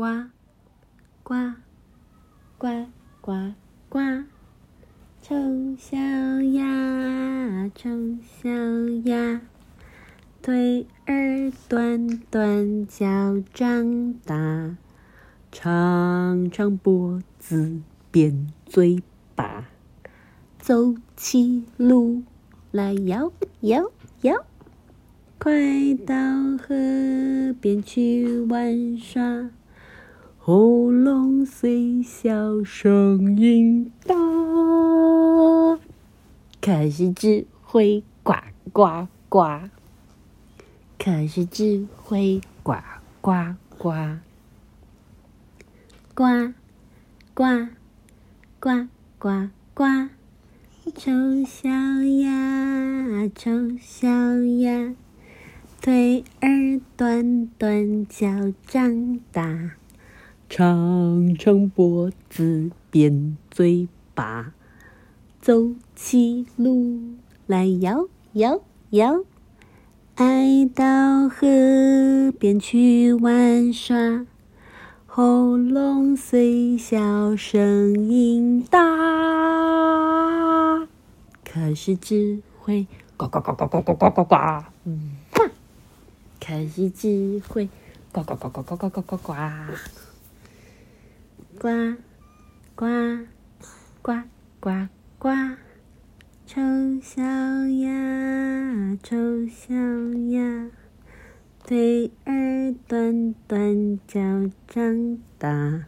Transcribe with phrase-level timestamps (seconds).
[0.00, 0.06] 呱
[1.22, 1.34] 呱
[2.56, 2.86] 呱
[3.20, 3.52] 呱
[3.90, 3.98] 呱，
[5.20, 5.36] 丑
[5.76, 5.98] 小
[6.54, 7.90] 鸭，丑
[8.22, 8.48] 小
[9.04, 9.42] 鸭，
[10.40, 14.78] 腿儿短短，脚长大，
[15.52, 19.02] 长长脖子，扁嘴
[19.34, 19.68] 巴，
[20.58, 22.22] 走起路
[22.70, 23.30] 来摇
[23.60, 23.92] 摇
[24.22, 24.46] 摇。
[25.38, 25.52] 快
[26.06, 26.14] 到
[26.56, 29.50] 河边去玩耍，
[30.52, 34.16] 喉咙虽小，声音大。
[36.60, 38.34] 可是只会呱
[38.72, 39.44] 呱呱，
[40.98, 42.74] 可是只会呱
[43.20, 43.92] 呱呱，
[46.16, 46.52] 呱
[47.32, 47.68] 呱
[48.58, 48.88] 呱
[49.20, 49.84] 呱呱，
[50.96, 51.12] 丑
[51.46, 51.70] 小
[52.24, 54.08] 鸭，丑小
[54.58, 54.96] 鸭。
[55.80, 58.26] 腿儿短短，脚
[58.66, 59.76] 长大，
[60.52, 64.52] 长长脖子，扁嘴巴，
[65.40, 67.14] 走起路
[67.46, 69.20] 来摇摇摇，
[70.16, 74.26] 爱到河边去玩耍，
[75.06, 78.80] 喉咙虽小，声音大，
[81.44, 84.34] 可是只会呱呱呱呱呱呱呱呱呱，
[84.82, 85.12] 嗯。
[86.44, 87.68] 可是只会
[88.10, 89.32] 呱呱呱呱呱呱呱呱呱，
[91.60, 91.68] 呱
[92.74, 92.86] 呱
[94.00, 94.22] 呱
[94.60, 95.28] 呱呱，
[96.46, 96.58] 丑
[97.02, 99.74] 小鸭，丑小
[100.30, 100.70] 鸭，
[101.66, 104.22] 腿儿短短，脚
[104.68, 105.84] 长大，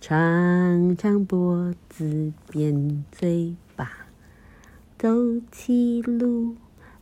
[0.00, 4.06] 长长脖子，扁嘴巴，
[4.98, 5.10] 走
[5.52, 6.56] 起路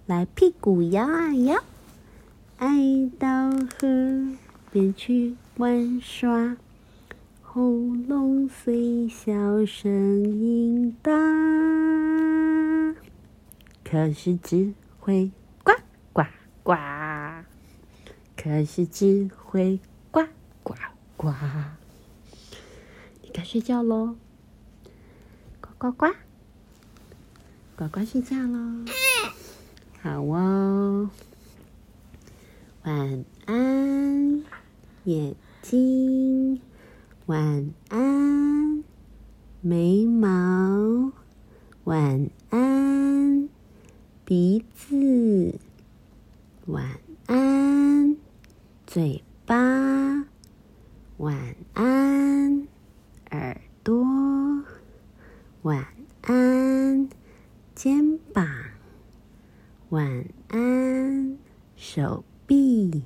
[0.06, 1.62] 来屁股摇啊摇。
[2.56, 4.36] 爱到河
[4.72, 6.56] 边去玩耍，
[7.54, 7.62] 喉
[8.08, 9.32] 咙虽小，
[9.64, 9.88] 声
[10.24, 11.12] 音大，
[13.84, 15.30] 可是只会
[15.62, 15.70] 呱
[16.12, 16.24] 呱
[16.64, 16.74] 呱，
[18.36, 19.78] 可是只会
[20.10, 20.26] 呱
[20.64, 20.74] 呱
[21.16, 21.32] 呱。
[23.22, 24.16] 你该睡觉喽，
[25.60, 26.12] 呱呱呱，
[27.76, 28.84] 呱呱睡觉喽，
[30.02, 31.08] 好哦。
[32.82, 34.42] 晚安，
[35.04, 36.60] 眼睛。
[37.26, 38.84] 晚安，
[39.62, 41.12] 眉毛。
[41.84, 43.48] 晚安，
[44.24, 45.58] 鼻子。
[46.66, 46.86] 晚
[47.26, 48.16] 安，
[48.86, 49.56] 嘴巴。
[51.16, 52.68] 晚安，
[53.30, 54.04] 耳朵。
[55.62, 55.86] 晚
[56.22, 57.08] 安，
[57.74, 58.46] 肩膀。
[59.88, 61.38] 晚安，
[61.76, 62.22] 手。
[62.46, 63.02] 臂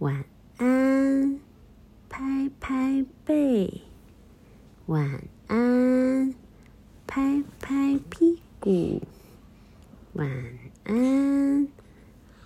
[0.00, 0.24] 晚
[0.56, 1.38] 安，
[2.18, 3.82] 拍拍背，
[4.86, 6.34] 晚安，
[7.06, 9.00] 拍拍屁股，
[10.14, 10.28] 晚
[10.82, 11.68] 安，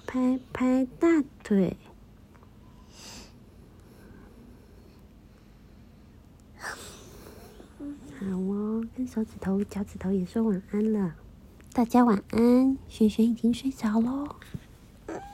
[0.07, 1.75] 拍拍大腿。
[6.59, 11.15] 好哦，跟手指头、脚趾头也说晚安了。
[11.73, 14.37] 大家晚安，轩轩已经睡着喽。